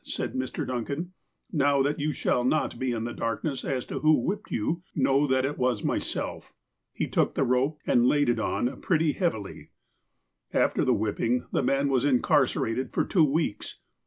said 0.03 0.33
Mr. 0.33 0.65
Duncan. 0.65 1.13
''Now, 1.53 1.83
that 1.83 1.99
you 1.99 2.11
shall 2.11 2.43
not 2.43 2.79
be 2.79 2.91
in 2.91 3.03
the 3.03 3.13
darkness 3.13 3.63
as 3.63 3.85
to 3.85 3.99
who 3.99 4.13
whipped 4.17 4.49
you, 4.49 4.81
know 4.95 5.27
that 5.27 5.45
it 5.45 5.59
was 5.59 5.83
myself." 5.83 6.53
He 6.91 7.07
took 7.07 7.35
the 7.35 7.43
rope, 7.43 7.77
and 7.85 8.07
laid 8.07 8.27
it 8.27 8.39
on 8.39 8.81
pretty 8.81 9.11
heavily. 9.11 9.69
After 10.55 10.83
the 10.83 10.95
whipping, 10.95 11.45
the 11.51 11.61
man 11.61 11.87
was 11.87 12.03
incarcerated 12.03 12.91
for 12.91 13.05
two 13.05 13.25
weeks. 13.31 13.77